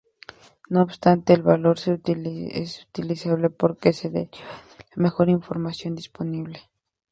[0.69, 4.31] No obstante, el valor es utilizable porque se deriva
[4.79, 6.59] de la mejor información disponible.